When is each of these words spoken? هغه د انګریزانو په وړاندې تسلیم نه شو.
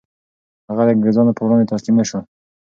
هغه 0.69 0.83
د 0.85 0.89
انګریزانو 0.95 1.35
په 1.37 1.41
وړاندې 1.45 1.69
تسلیم 1.71 1.95
نه 1.99 2.05
شو. 2.09 2.19